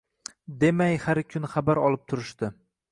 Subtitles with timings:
[0.63, 2.55] demay har kun xabar olib turishdi.